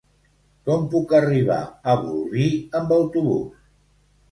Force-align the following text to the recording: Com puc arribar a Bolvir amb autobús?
Com 0.69 0.87
puc 0.93 1.13
arribar 1.17 1.59
a 1.67 1.95
Bolvir 2.07 2.51
amb 2.83 2.97
autobús? 2.99 3.65